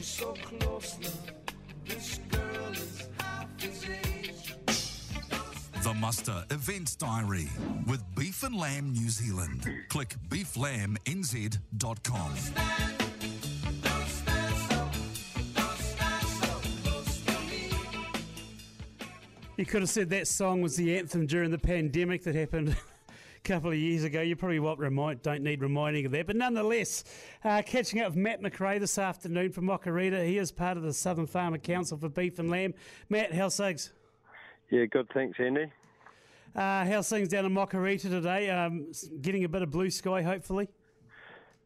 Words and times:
So 0.00 0.32
close 0.34 0.96
now, 1.00 1.08
this 1.84 2.20
girl 2.30 2.72
is 2.72 3.08
half 3.18 3.46
his 3.60 3.84
age. 3.84 4.54
The 5.82 5.94
Muster 5.94 6.44
Events 6.50 6.96
Diary 6.96 7.48
with 7.86 8.02
Beef 8.14 8.42
and 8.42 8.54
Lamb 8.56 8.92
New 8.92 9.08
Zealand. 9.08 9.66
Click 9.88 10.14
beeflambnz.com. 10.28 12.34
Don't 13.82 14.08
stand 14.08 14.56
so, 14.68 14.90
don't 15.54 15.78
stand 15.78 16.26
so 16.26 16.60
close 16.84 17.20
to 17.24 17.32
me. 17.50 17.70
You 19.56 19.66
could 19.66 19.82
have 19.82 19.90
said 19.90 20.10
that 20.10 20.26
song 20.28 20.60
was 20.60 20.76
the 20.76 20.96
anthem 20.96 21.26
during 21.26 21.50
the 21.50 21.58
pandemic 21.58 22.22
that 22.24 22.34
happened 22.34 22.68
a 22.70 22.76
couple 23.46 23.70
of 23.70 23.76
years 23.76 24.02
ago. 24.02 24.20
You 24.20 24.34
probably 24.34 24.58
won't 24.58 24.80
remind, 24.80 25.22
don't 25.22 25.42
need 25.42 25.62
reminding 25.62 26.04
of 26.04 26.12
that. 26.12 26.26
But 26.26 26.34
nonetheless, 26.34 27.04
uh, 27.44 27.62
catching 27.64 28.00
up 28.00 28.08
with 28.08 28.16
Matt 28.16 28.42
McRae 28.42 28.80
this 28.80 28.98
afternoon 28.98 29.52
from 29.52 29.66
Mokoreta. 29.66 30.26
He 30.26 30.38
is 30.38 30.50
part 30.50 30.76
of 30.76 30.82
the 30.82 30.92
Southern 30.92 31.26
Farmer 31.26 31.58
Council 31.58 31.96
for 31.96 32.08
Beef 32.08 32.40
and 32.40 32.50
Lamb. 32.50 32.74
Matt, 33.08 33.32
how's 33.32 33.56
things? 33.56 33.92
Yeah, 34.68 34.86
good. 34.86 35.08
Thanks, 35.14 35.38
Andy. 35.38 35.70
Uh, 36.56 36.84
how's 36.86 37.08
things 37.08 37.28
down 37.28 37.44
in 37.44 37.52
Mokoreta 37.52 38.10
today? 38.10 38.50
Um, 38.50 38.90
getting 39.20 39.44
a 39.44 39.48
bit 39.48 39.62
of 39.62 39.70
blue 39.70 39.90
sky, 39.90 40.22
hopefully. 40.22 40.68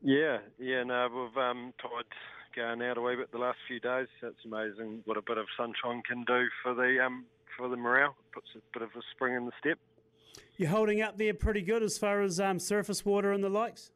Yeah, 0.02 0.38
yeah. 0.58 0.82
No, 0.82 1.08
we've 1.08 1.42
um, 1.42 1.72
tides 1.80 2.08
going 2.54 2.82
out 2.82 2.98
a 2.98 3.00
wee 3.00 3.16
bit 3.16 3.32
the 3.32 3.38
last 3.38 3.58
few 3.66 3.80
days. 3.80 4.08
It's 4.22 4.44
amazing 4.44 5.00
what 5.06 5.16
a 5.16 5.22
bit 5.22 5.38
of 5.38 5.46
sunshine 5.56 6.02
can 6.06 6.24
do 6.24 6.46
for 6.62 6.74
the 6.74 7.02
um, 7.02 7.24
for 7.56 7.68
the 7.68 7.76
morale. 7.76 8.16
Puts 8.32 8.48
a 8.54 8.78
bit 8.78 8.82
of 8.82 8.90
a 8.90 9.02
spring 9.14 9.34
in 9.34 9.46
the 9.46 9.52
step. 9.58 9.78
You're 10.56 10.70
holding 10.70 11.00
up 11.00 11.16
there 11.16 11.32
pretty 11.34 11.62
good 11.62 11.82
as 11.82 11.96
far 11.96 12.22
as 12.22 12.38
um, 12.38 12.58
surface 12.58 13.04
water 13.04 13.32
and 13.32 13.42
the 13.42 13.48
likes. 13.48 13.92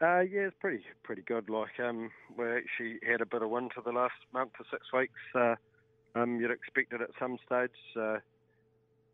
Uh, 0.00 0.20
yeah, 0.20 0.46
it's 0.46 0.56
pretty 0.58 0.82
pretty 1.04 1.22
good. 1.22 1.48
Like 1.48 1.78
um, 1.78 2.10
we 2.36 2.44
actually 2.46 2.98
had 3.06 3.20
a 3.20 3.26
bit 3.26 3.42
of 3.42 3.50
wind 3.50 3.72
for 3.74 3.82
the 3.82 3.92
last 3.92 4.14
month 4.32 4.52
or 4.58 4.66
six 4.70 4.92
weeks. 4.92 5.20
Uh, 5.34 5.54
um, 6.14 6.40
you'd 6.40 6.50
expect 6.50 6.92
it 6.92 7.00
at 7.00 7.10
some 7.20 7.38
stage. 7.46 7.70
Uh, 7.96 8.16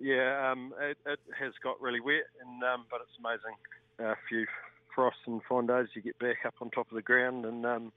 yeah, 0.00 0.50
um, 0.50 0.72
it, 0.80 0.96
it 1.04 1.18
has 1.38 1.52
got 1.62 1.80
really 1.80 2.00
wet, 2.00 2.24
and 2.40 2.62
um, 2.62 2.86
but 2.90 3.00
it's 3.02 3.18
amazing. 3.18 3.56
A 3.98 4.16
few 4.28 4.46
frosts 4.94 5.20
and 5.26 5.42
fine 5.48 5.66
days, 5.66 5.88
you 5.94 6.00
get 6.00 6.18
back 6.18 6.38
up 6.46 6.54
on 6.60 6.70
top 6.70 6.90
of 6.90 6.94
the 6.94 7.02
ground, 7.02 7.44
and 7.44 7.66
um, 7.66 7.92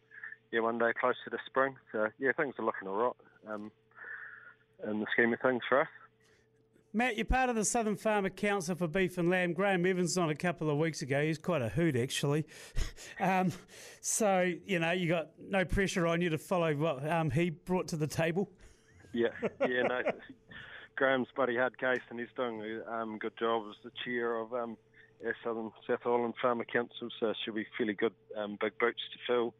yeah, 0.52 0.60
one 0.60 0.78
day 0.78 0.92
closer 1.00 1.30
to 1.30 1.38
spring. 1.46 1.76
So 1.92 2.08
yeah, 2.20 2.32
things 2.36 2.56
are 2.60 2.66
looking 2.66 2.88
all 2.88 2.96
right 2.96 3.54
um, 3.54 3.72
in 4.90 5.00
the 5.00 5.06
scheme 5.14 5.32
of 5.32 5.40
things 5.40 5.62
for 5.70 5.82
us. 5.82 5.88
Matt, 6.94 7.16
you're 7.16 7.24
part 7.26 7.50
of 7.50 7.56
the 7.56 7.64
Southern 7.64 7.96
Farmer 7.96 8.30
Council 8.30 8.76
for 8.76 8.86
Beef 8.86 9.18
and 9.18 9.30
Lamb. 9.30 9.54
Graham 9.54 9.86
Evans 9.86 10.18
on 10.18 10.30
a 10.30 10.36
couple 10.36 10.70
of 10.70 10.78
weeks 10.78 11.02
ago. 11.02 11.24
He's 11.24 11.38
quite 11.38 11.62
a 11.62 11.70
hoot, 11.70 11.96
actually. 11.96 12.46
um, 13.22 13.54
so, 14.02 14.52
you 14.66 14.78
know, 14.78 14.92
you 14.92 15.08
got 15.08 15.30
no 15.40 15.64
pressure 15.64 16.06
on 16.06 16.20
you 16.20 16.30
to 16.30 16.38
follow 16.38 16.76
what 16.76 17.10
um, 17.10 17.32
he 17.32 17.50
brought 17.50 17.88
to 17.90 17.96
the 17.96 18.08
table. 18.08 18.50
Yeah, 19.14 19.30
yeah, 19.62 19.84
no. 19.84 20.02
Graham's 20.98 21.30
bloody 21.34 21.56
hard 21.56 21.78
case, 21.78 22.02
and 22.10 22.20
he's 22.20 22.28
doing 22.36 22.62
a 22.62 22.92
um, 22.92 23.18
good 23.20 23.38
job 23.40 23.64
as 23.70 23.76
the 23.86 23.92
chair 24.04 24.38
of 24.38 24.54
um, 24.54 24.76
our 25.26 25.36
Southern 25.46 25.72
South 25.88 26.06
Island 26.06 26.34
Farmer 26.42 26.66
Council. 26.66 27.08
So 27.22 27.34
she'll 27.46 27.54
be 27.54 27.66
fairly 27.78 27.94
good, 27.94 28.14
um, 28.38 28.58
big 28.60 28.78
boots 28.80 29.02
to 29.14 29.20
fill 29.26 29.54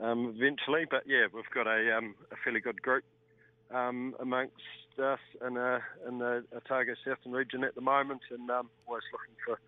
um, 0.00 0.32
eventually. 0.36 0.84
But 0.88 1.02
yeah, 1.08 1.26
we've 1.34 1.42
got 1.52 1.66
a, 1.66 1.98
um, 1.98 2.14
a 2.30 2.36
fairly 2.44 2.60
good 2.60 2.80
group 2.80 3.02
um, 3.72 4.14
amongst 4.20 4.54
us 5.02 5.18
in, 5.46 5.56
uh 5.56 5.80
in 6.06 6.18
the 6.18 6.44
Otago 6.54 6.94
Southern 7.04 7.32
region 7.32 7.64
at 7.64 7.74
the 7.74 7.80
moment, 7.80 8.20
and 8.30 8.50
um, 8.50 8.68
always 8.86 9.02
looking 9.12 9.34
for, 9.44 9.58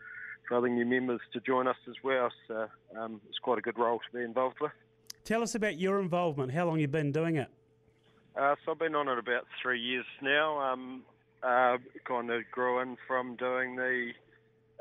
for 0.47 0.59
other 0.59 0.69
new 0.69 0.85
members 0.85 1.21
to 1.33 1.41
join 1.41 1.67
us 1.67 1.77
as 1.89 1.95
well. 2.03 2.31
So 2.47 2.69
um, 2.99 3.21
it's 3.29 3.39
quite 3.39 3.59
a 3.59 3.63
good 3.63 3.79
role 3.79 3.99
to 3.99 4.17
be 4.17 4.23
involved 4.23 4.57
with. 4.61 4.73
Tell 5.25 5.43
us 5.43 5.55
about 5.55 5.79
your 5.79 6.01
involvement, 6.01 6.53
how 6.53 6.67
long 6.67 6.79
you've 6.79 6.93
been 6.93 7.13
doing 7.13 7.37
it. 7.37 7.49
Uh, 8.37 8.57
so 8.65 8.73
I've 8.73 8.79
been 8.79 8.95
on 8.95 9.09
it 9.09 9.19
about 9.19 9.47
three 9.63 9.81
years 9.81 10.07
now. 10.21 10.61
Um, 10.61 11.03
uh, 11.43 11.79
kind 12.05 12.31
of 12.31 12.43
grew 12.51 12.81
in 12.81 12.97
from 13.07 13.37
doing 13.37 13.77
the 13.77 14.11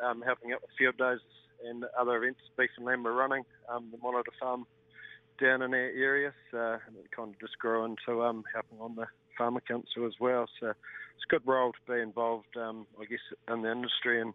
um, 0.04 0.22
helping 0.22 0.52
out 0.52 0.62
with 0.62 0.72
field 0.78 0.98
days 0.98 1.20
and 1.66 1.86
other 1.98 2.18
events 2.18 2.40
beef 2.58 2.70
and 2.78 2.86
lamb 2.86 3.04
were 3.04 3.14
running. 3.14 3.44
Um, 3.70 3.90
the 3.92 3.98
monitor 4.02 4.32
farm 4.40 4.66
down 5.44 5.62
in 5.62 5.74
our 5.74 5.80
area, 5.80 6.32
so 6.52 6.78
and 6.88 6.96
kind 7.16 7.34
of 7.34 7.40
just 7.40 7.60
grew 7.60 7.84
into 7.84 8.24
um, 8.24 8.44
helping 8.54 8.80
on 8.80 8.96
the 8.96 9.06
farmer 9.38 9.62
council 9.68 10.06
as 10.06 10.14
well. 10.20 10.48
So 10.60 10.68
it's 10.68 11.26
a 11.28 11.32
good 11.32 11.46
role 11.46 11.74
to 11.74 11.94
be 11.94 12.00
involved, 12.00 12.56
um, 12.56 12.88
I 13.00 13.06
guess, 13.06 13.20
in 13.52 13.62
the 13.62 13.72
industry 13.72 14.22
and 14.22 14.34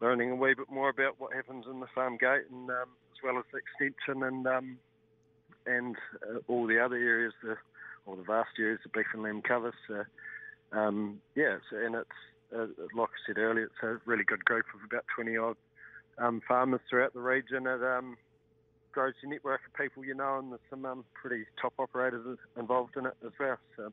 learning 0.00 0.30
a 0.30 0.36
wee 0.36 0.54
bit 0.54 0.70
more 0.70 0.88
about 0.88 1.16
what 1.18 1.34
happens 1.34 1.66
in 1.70 1.80
the 1.80 1.86
farm 1.94 2.16
gate 2.16 2.46
and 2.50 2.70
um, 2.70 2.88
as 3.12 3.18
well 3.22 3.38
as 3.38 3.44
the 3.52 3.58
extension 3.58 4.22
and 4.22 4.46
um, 4.46 4.78
and 5.66 5.96
uh, 6.22 6.38
all 6.48 6.66
the 6.66 6.82
other 6.82 6.96
areas, 6.96 7.34
the 7.42 7.56
or 8.06 8.16
the 8.16 8.22
vast 8.22 8.50
areas 8.58 8.80
the 8.82 8.88
beef 8.88 9.06
and 9.12 9.22
lamb 9.22 9.42
covers. 9.42 9.74
So, 9.86 10.04
um, 10.72 11.20
yeah, 11.34 11.58
so, 11.70 11.76
and 11.76 11.94
it's 11.94 12.08
uh, 12.56 12.66
like 12.96 13.10
I 13.10 13.20
said 13.26 13.38
earlier, 13.38 13.64
it's 13.64 13.82
a 13.82 13.98
really 14.06 14.24
good 14.24 14.44
group 14.46 14.64
of 14.74 14.80
about 14.82 15.04
20 15.14 15.36
odd 15.36 15.56
um, 16.16 16.40
farmers 16.48 16.80
throughout 16.88 17.12
the 17.12 17.20
region. 17.20 17.66
Um, 17.66 18.16
grows 18.98 19.14
your 19.22 19.30
network 19.30 19.60
of 19.64 19.72
people 19.74 20.04
you 20.04 20.12
know, 20.12 20.40
and 20.40 20.50
there's 20.50 20.60
some 20.68 20.84
um, 20.84 21.04
pretty 21.14 21.44
top 21.62 21.72
operators 21.78 22.36
involved 22.58 22.96
in 22.96 23.06
it 23.06 23.14
as 23.24 23.30
well. 23.38 23.56
So. 23.76 23.92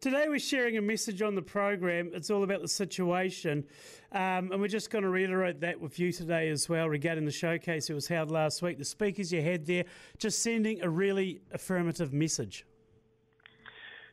Today 0.00 0.26
we're 0.28 0.38
sharing 0.38 0.78
a 0.78 0.80
message 0.80 1.20
on 1.20 1.34
the 1.34 1.42
program. 1.42 2.12
It's 2.14 2.30
all 2.30 2.44
about 2.44 2.62
the 2.62 2.68
situation, 2.68 3.64
um, 4.12 4.52
and 4.52 4.60
we're 4.60 4.68
just 4.68 4.90
going 4.90 5.02
to 5.02 5.10
reiterate 5.10 5.58
that 5.62 5.80
with 5.80 5.98
you 5.98 6.12
today 6.12 6.48
as 6.50 6.68
well 6.68 6.88
regarding 6.88 7.24
the 7.24 7.32
showcase 7.32 7.88
that 7.88 7.94
was 7.94 8.06
held 8.06 8.30
last 8.30 8.62
week. 8.62 8.78
The 8.78 8.84
speakers 8.84 9.32
you 9.32 9.42
had 9.42 9.66
there, 9.66 9.84
just 10.16 10.44
sending 10.44 10.80
a 10.82 10.88
really 10.88 11.40
affirmative 11.50 12.12
message. 12.12 12.64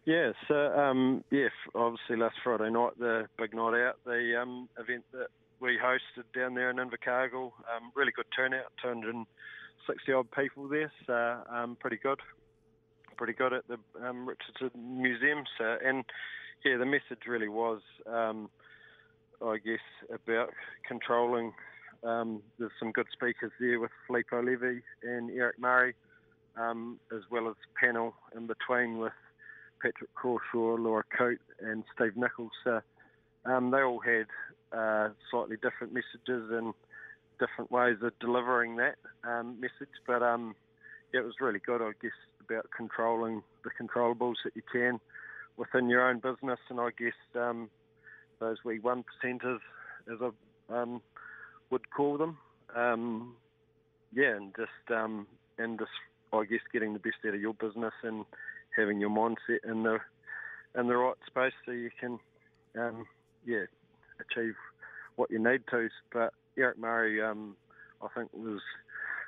Yeah, 0.06 0.32
so 0.48 0.56
um, 0.56 1.24
yeah, 1.30 1.50
obviously 1.76 2.18
last 2.18 2.38
Friday 2.44 2.72
night, 2.72 2.98
the 2.98 3.28
big 3.38 3.54
night 3.54 3.80
out, 3.80 3.98
the 4.04 4.42
um, 4.42 4.68
event 4.80 5.04
that 5.12 5.28
we 5.60 5.78
hosted 5.78 6.24
down 6.34 6.56
there 6.56 6.72
in 6.72 6.78
Invercargill, 6.78 7.52
um, 7.76 7.92
really 7.96 8.12
good 8.16 8.26
turnout, 8.36 8.72
260 9.90 10.14
odd 10.14 10.32
people 10.32 10.68
there, 10.68 10.92
so 11.08 11.54
um, 11.54 11.78
pretty 11.80 11.98
good, 11.98 12.20
pretty 13.18 13.34
good 13.34 13.54
at 13.54 13.64
the 13.68 13.78
um, 14.08 14.28
Richardson 14.28 15.02
Museum. 15.02 15.44
So, 15.58 15.78
and 15.84 16.04
yeah, 16.64 16.78
the 16.78 16.86
message 16.86 17.26
really 17.28 17.48
was, 17.48 17.82
um, 18.06 18.50
I 19.44 19.58
guess, 19.58 19.80
about 20.14 20.50
controlling. 20.88 21.54
Um, 22.04 22.42
there's 22.60 22.72
some 22.80 22.92
good 22.92 23.08
speakers 23.12 23.52
there 23.60 23.80
with 23.80 23.92
Filippo 24.06 24.44
Levy 24.44 24.82
and 25.04 25.32
Eric 25.32 25.60
Murray, 25.60 25.96
um, 26.56 27.00
as 27.12 27.22
well 27.32 27.48
as 27.50 27.56
panel 27.82 28.14
in 28.36 28.46
between 28.48 29.00
with 29.00 29.14
Patrick 29.82 30.14
Crawshaw, 30.14 30.76
Laura 30.76 31.04
Coate, 31.18 31.40
and 31.62 31.84
Steve 31.96 32.16
Nichols. 32.16 32.52
So, 32.64 32.82
um, 33.46 33.72
they 33.72 33.82
all 33.82 34.02
had 34.02 34.28
uh, 34.78 35.10
slightly 35.32 35.56
different 35.56 35.94
messages 35.94 36.52
and 36.52 36.74
different 37.40 37.72
ways 37.72 37.98
of 38.02 38.18
delivering 38.20 38.78
that 38.78 38.96
um, 39.24 39.60
message, 39.60 39.94
but 40.06 40.22
um, 40.22 40.56
it 41.14 41.22
was 41.24 41.36
really 41.40 41.60
good, 41.60 41.82
I 41.82 41.92
guess, 42.02 42.12
about 42.42 42.68
controlling 42.76 43.42
the 43.64 43.70
controllables 43.82 44.36
that 44.44 44.56
you 44.56 44.62
can 44.72 45.00
within 45.58 45.90
your 45.90 46.08
own 46.08 46.20
business, 46.20 46.60
and 46.70 46.80
I 46.80 46.90
guess 46.98 47.14
um, 47.36 47.70
those 48.40 48.58
wee 48.64 48.80
one 48.80 49.04
percenters, 49.04 49.60
as 50.12 50.20
I 50.22 50.82
um, 50.82 51.02
would 51.70 51.90
call 51.92 52.18
them, 52.18 52.38
um, 52.76 53.36
yeah, 54.14 54.36
and 54.36 54.54
just 54.56 54.98
um, 54.98 55.28
and 55.58 55.78
just 55.78 55.92
I 56.34 56.46
guess 56.46 56.62
getting 56.72 56.94
the 56.94 57.00
best 57.00 57.18
out 57.28 57.36
of 57.36 57.42
your 57.42 57.54
business 57.54 57.94
and 58.04 58.26
having 58.76 59.00
your 59.00 59.10
mindset 59.10 59.70
in 59.70 59.84
the 59.84 60.00
in 60.78 60.88
the 60.88 60.96
right 60.96 61.16
space 61.28 61.54
so 61.66 61.72
you 61.72 61.90
can 62.00 62.20
um, 62.78 63.06
yeah 63.46 63.66
achieve 64.20 64.56
what 65.16 65.32
you 65.32 65.40
need 65.40 65.62
to. 65.72 65.90
But 66.14 66.34
Eric 66.58 66.78
Murray, 66.78 67.22
um, 67.22 67.56
I 68.02 68.08
think, 68.16 68.30
was 68.34 68.62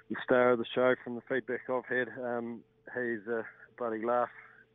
the 0.09 0.15
star 0.23 0.51
of 0.51 0.59
the 0.59 0.65
show 0.73 0.95
from 1.03 1.15
the 1.15 1.21
feedback 1.29 1.61
I've 1.69 1.85
had. 1.85 2.09
Um, 2.21 2.61
he's 2.93 3.27
a 3.27 3.45
bloody 3.77 4.03
laugh 4.03 4.29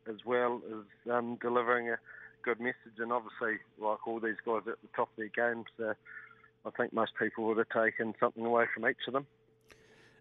as 0.09 0.25
well 0.25 0.61
as 0.69 1.11
um, 1.11 1.37
delivering 1.41 1.89
a 1.89 1.97
good 2.43 2.59
message, 2.59 2.97
and 2.99 3.11
obviously, 3.11 3.59
like 3.79 4.07
all 4.07 4.19
these 4.19 4.35
guys 4.45 4.61
at 4.67 4.81
the 4.81 4.87
top 4.95 5.09
of 5.09 5.17
their 5.17 5.27
games, 5.53 5.65
uh, 5.79 5.93
I 6.65 6.69
think 6.71 6.93
most 6.93 7.11
people 7.19 7.45
would 7.45 7.57
have 7.57 7.69
taken 7.69 8.13
something 8.19 8.45
away 8.45 8.65
from 8.73 8.87
each 8.87 9.07
of 9.07 9.13
them. 9.13 9.27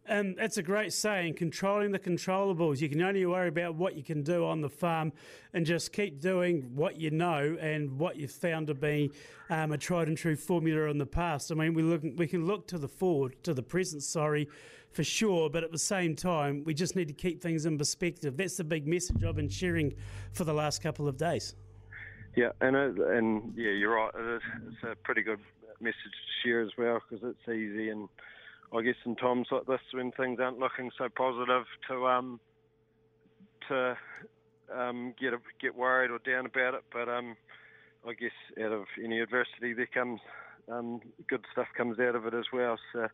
And 0.08 0.36
that's 0.36 0.56
a 0.56 0.62
great 0.62 0.92
saying, 0.92 1.34
controlling 1.34 1.90
the 1.90 1.98
controllables. 1.98 2.80
You 2.80 2.88
can 2.88 3.02
only 3.02 3.26
worry 3.26 3.48
about 3.48 3.74
what 3.74 3.96
you 3.96 4.04
can 4.04 4.22
do 4.22 4.46
on 4.46 4.60
the 4.60 4.68
farm 4.68 5.12
and 5.52 5.66
just 5.66 5.92
keep 5.92 6.20
doing 6.20 6.70
what 6.74 7.00
you 7.00 7.10
know 7.10 7.56
and 7.60 7.98
what 7.98 8.16
you've 8.16 8.30
found 8.30 8.68
to 8.68 8.74
be 8.74 9.10
um, 9.50 9.72
a 9.72 9.78
tried 9.78 10.06
and 10.06 10.16
true 10.16 10.36
formula 10.36 10.88
in 10.90 10.98
the 10.98 11.06
past. 11.06 11.50
I 11.50 11.56
mean, 11.56 11.74
we 11.74 11.82
look, 11.82 12.02
we 12.16 12.28
can 12.28 12.46
look 12.46 12.68
to 12.68 12.78
the 12.78 12.88
forward, 12.88 13.42
to 13.42 13.52
the 13.52 13.62
present, 13.62 14.04
sorry, 14.04 14.48
for 14.92 15.02
sure, 15.02 15.50
but 15.50 15.64
at 15.64 15.72
the 15.72 15.78
same 15.78 16.14
time, 16.14 16.62
we 16.64 16.72
just 16.72 16.94
need 16.94 17.08
to 17.08 17.14
keep 17.14 17.42
things 17.42 17.66
in 17.66 17.76
perspective. 17.76 18.36
That's 18.36 18.56
the 18.56 18.64
big 18.64 18.86
message 18.86 19.24
I've 19.24 19.36
been 19.36 19.48
sharing 19.48 19.94
for 20.32 20.44
the 20.44 20.54
last 20.54 20.82
couple 20.82 21.08
of 21.08 21.16
days. 21.16 21.54
Yeah, 22.36 22.50
and 22.60 22.76
it, 22.76 22.98
and 22.98 23.52
yeah, 23.56 23.70
you're 23.70 23.94
right. 23.94 24.12
It's 24.14 24.82
a 24.84 24.94
pretty 25.04 25.22
good 25.22 25.40
message 25.80 25.96
to 26.04 26.48
share 26.48 26.60
as 26.60 26.70
well 26.78 27.00
because 27.08 27.28
it's 27.28 27.48
easy 27.48 27.90
and 27.90 28.08
I 28.74 28.82
guess 28.82 28.96
in 29.04 29.16
times 29.16 29.48
like 29.50 29.66
this 29.66 29.80
when 29.92 30.12
things 30.12 30.40
aren't 30.40 30.58
looking 30.58 30.90
so 30.98 31.08
positive 31.08 31.64
to 31.88 32.06
um 32.06 32.40
to 33.68 33.96
um, 34.74 35.14
get 35.20 35.32
a, 35.32 35.38
get 35.60 35.76
worried 35.76 36.10
or 36.10 36.18
down 36.18 36.46
about 36.46 36.74
it, 36.74 36.84
but 36.92 37.08
um, 37.08 37.36
I 38.06 38.12
guess 38.14 38.30
out 38.62 38.72
of 38.72 38.84
any 39.02 39.20
adversity 39.20 39.72
there 39.72 39.88
comes 39.92 40.20
um, 40.70 41.00
good 41.28 41.44
stuff 41.52 41.68
comes 41.76 41.98
out 42.00 42.16
of 42.16 42.26
it 42.26 42.34
as 42.34 42.46
well. 42.52 42.76
So 42.92 43.08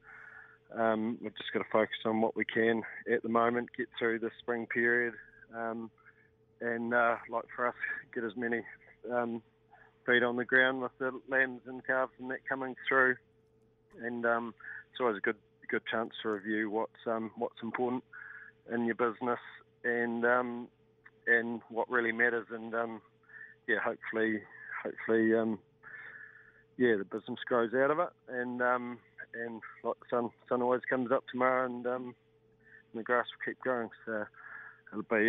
um, 0.78 1.18
we've 1.20 1.36
just 1.36 1.52
got 1.52 1.60
to 1.60 1.70
focus 1.70 1.96
on 2.04 2.20
what 2.20 2.36
we 2.36 2.44
can 2.44 2.82
at 3.12 3.22
the 3.22 3.28
moment, 3.28 3.68
get 3.76 3.88
through 3.98 4.20
the 4.20 4.30
spring 4.40 4.66
period, 4.66 5.14
um, 5.54 5.90
and 6.60 6.94
uh, 6.94 7.16
like 7.30 7.44
for 7.54 7.68
us, 7.68 7.74
get 8.14 8.24
as 8.24 8.36
many 8.36 8.62
um, 9.12 9.42
feet 10.06 10.22
on 10.22 10.36
the 10.36 10.44
ground 10.44 10.80
with 10.80 10.92
the 10.98 11.12
lambs 11.28 11.62
and 11.66 11.86
calves 11.86 12.12
and 12.18 12.30
that 12.30 12.48
coming 12.48 12.74
through, 12.88 13.16
and 14.00 14.24
um, 14.26 14.54
it's 14.90 15.00
always 15.00 15.16
a 15.16 15.20
good 15.20 15.36
good 15.68 15.82
chance 15.90 16.10
to 16.22 16.28
review 16.28 16.70
what's 16.70 17.06
um, 17.06 17.30
what's 17.36 17.62
important 17.62 18.04
in 18.72 18.84
your 18.84 18.94
business 18.94 19.38
and 19.84 20.24
um, 20.24 20.68
and 21.26 21.60
what 21.68 21.90
really 21.90 22.12
matters, 22.12 22.46
and 22.50 22.74
um, 22.74 23.00
yeah, 23.68 23.76
hopefully, 23.82 24.42
hopefully, 24.82 25.34
um, 25.34 25.58
yeah, 26.76 26.96
the 26.96 27.04
business 27.04 27.38
grows 27.46 27.72
out 27.74 27.90
of 27.90 27.98
it, 27.98 28.10
and 28.28 28.60
um, 28.62 28.98
and 29.34 29.60
like 29.84 29.96
the 30.00 30.16
sun 30.16 30.30
sun 30.48 30.62
always 30.62 30.82
comes 30.88 31.10
up 31.12 31.24
tomorrow, 31.30 31.66
and 31.66 31.86
um, 31.86 32.14
the 32.94 33.02
grass 33.02 33.26
will 33.26 33.52
keep 33.52 33.60
growing. 33.60 33.88
So 34.04 34.24
it'll 34.92 35.04
be 35.04 35.28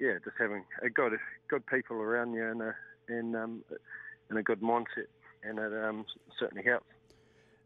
yeah, 0.00 0.14
just 0.24 0.36
having 0.38 0.64
a 0.82 0.90
good 0.90 1.12
good 1.48 1.66
people 1.66 1.96
around 1.96 2.34
you 2.34 2.48
and 2.48 2.62
a 2.62 2.74
and 3.08 3.34
and 3.34 4.38
a 4.38 4.42
good 4.42 4.60
mindset, 4.60 5.08
and 5.42 5.58
it 5.58 6.06
certainly 6.38 6.64
helps. 6.64 6.86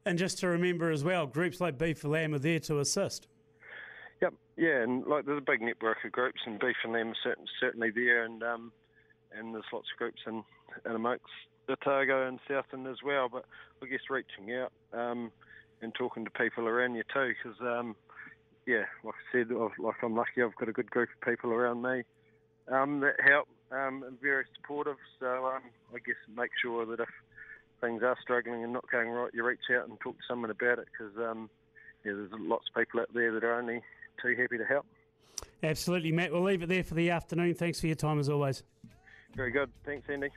And 0.09 0.19
just 0.19 0.39
to 0.39 0.49
remember 0.49 0.91
as 0.91 1.05
well, 1.05 1.27
groups 1.27 1.61
like 1.61 1.77
Beef 1.77 1.99
for 1.99 2.09
Lamb 2.09 2.33
are 2.33 2.39
there 2.39 2.61
to 2.61 2.79
assist. 2.79 3.29
Yep, 4.23 4.33
yeah, 4.57 4.83
and 4.83 5.07
like 5.07 5.27
there's 5.27 5.37
a 5.37 5.43
big 5.43 5.61
network 5.61 5.99
of 6.03 6.13
groups, 6.13 6.41
and 6.47 6.59
Beef 6.59 6.77
and 6.83 6.95
Lamb 6.95 7.13
are 7.27 7.37
certainly 7.61 7.91
there, 7.91 8.25
and 8.25 8.43
um, 8.43 8.73
and 9.37 9.55
there's 9.55 9.67
lots 9.71 9.89
of 9.93 9.99
groups 9.99 10.23
in, 10.27 10.43
in 10.87 10.93
amongst 10.93 11.27
Otago 11.69 12.27
and 12.27 12.41
Southland 12.49 12.87
as 12.87 13.03
well. 13.05 13.29
But 13.31 13.45
I 13.83 13.87
guess 13.87 14.01
reaching 14.09 14.55
out 14.55 14.73
um, 14.95 15.31
and 15.83 15.95
talking 15.95 16.25
to 16.25 16.31
people 16.31 16.67
around 16.67 16.95
you 16.95 17.03
too, 17.13 17.35
because 17.45 17.61
um, 17.61 17.95
yeah, 18.67 18.85
like 19.05 19.15
I 19.15 19.33
said, 19.33 19.49
I've, 19.51 19.79
like 19.79 19.97
I'm 20.03 20.17
lucky, 20.17 20.43
I've 20.43 20.57
got 20.57 20.71
a 20.71 20.73
good 20.73 20.91
group 20.91 21.11
of 21.11 21.29
people 21.31 21.51
around 21.51 21.83
me 21.83 22.03
um, 22.73 23.01
that 23.01 23.17
help 23.23 23.47
um, 23.73 24.03
and 24.05 24.19
very 24.23 24.47
supportive. 24.57 24.97
So 25.21 25.27
um, 25.55 25.65
I 25.95 25.99
guess 25.99 26.17
make 26.35 26.53
sure 26.63 26.87
that 26.87 26.99
if 26.99 27.09
things 27.81 28.03
are 28.03 28.17
struggling 28.21 28.65
and 28.65 28.73
not 28.73 28.91
going 28.91 29.11
right, 29.11 29.31
you 29.33 29.45
reach 29.45 29.61
out 29.77 29.89
and 29.89 29.99
talk 30.01 30.17
to 30.17 30.23
someone 30.29 30.51
about 30.51 30.79
it, 30.79 30.87
because 30.91 31.17
um, 31.19 31.51
yeah, 32.05 32.13
there's 32.13 32.31
lots 32.39 32.67
of 32.69 32.81
people 32.81 33.01
out 33.01 33.09
there 33.15 33.33
that 33.33 33.45
are 33.45 33.59
only 33.59 33.81
too 34.23 34.35
happy 34.37 34.59
to 34.59 34.65
help. 34.65 34.87
Absolutely, 35.63 36.13
Matt. 36.13 36.33
We'll 36.33 36.43
leave 36.43 36.63
it 36.63 36.69
there 36.69 36.85
for 36.85 36.95
the 36.95 37.11
afternoon. 37.11 37.55
Thanks 37.55 37.81
for 37.81 37.87
your 37.87 37.97
time 37.97 38.19
as 38.19 38.29
always. 38.29 38.63
Very 39.35 39.51
good. 39.51 39.71
Thanks, 39.85 40.09
Andy. 40.09 40.31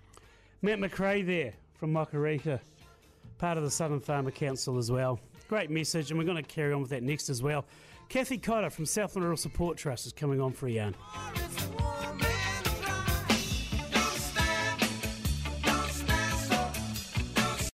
Matt 0.61 0.79
McRae 0.79 1.25
there 1.25 1.53
from 1.73 1.93
Mokoreta, 1.93 2.59
part 3.37 3.57
of 3.57 3.63
the 3.63 3.71
Southern 3.71 3.99
Farmer 3.99 4.31
Council 4.31 4.77
as 4.77 4.91
well. 4.91 5.19
Great 5.47 5.69
message, 5.69 6.11
and 6.11 6.19
we're 6.19 6.25
going 6.25 6.41
to 6.41 6.43
carry 6.43 6.73
on 6.73 6.81
with 6.81 6.91
that 6.91 7.03
next 7.03 7.29
as 7.29 7.41
well. 7.41 7.65
Kathy 8.09 8.37
Cotter 8.37 8.69
from 8.69 8.85
Southland 8.85 9.23
Rural 9.23 9.37
Support 9.37 9.77
Trust 9.77 10.05
is 10.05 10.13
coming 10.13 10.41
on 10.41 10.51
for 10.51 10.67
a 10.67 10.71
yarn. 10.71 10.95